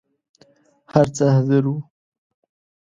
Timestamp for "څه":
1.15-1.23